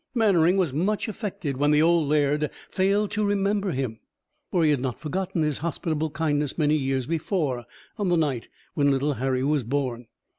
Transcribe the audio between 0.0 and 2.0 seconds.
Mannering was much affected when the